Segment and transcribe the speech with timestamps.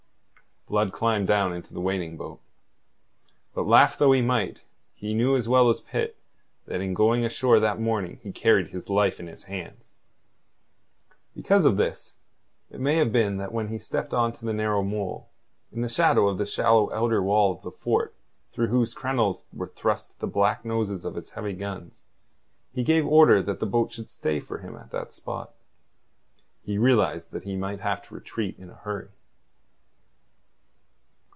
[0.67, 2.39] Blood climbed down into the waiting boat.
[3.53, 4.63] But laugh though he might,
[4.95, 6.15] he knew as well as Pitt
[6.65, 9.93] that in going ashore that morning he carried his life in his hands.
[11.35, 12.15] Because of this,
[12.69, 15.27] it may have been that when he stepped on to the narrow mole,
[15.73, 18.15] in the shadow of the shallow outer wall of the fort
[18.53, 22.01] through whose crenels were thrust the black noses of its heavy guns,
[22.73, 25.53] he gave order that the boat should stay for him at that spot.
[26.63, 29.09] He realized that he might have to retreat in a hurry.